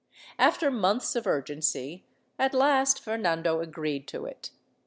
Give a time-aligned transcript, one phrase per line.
[0.39, 2.07] After months of urgency,
[2.39, 4.49] at last Fernando agreed to it.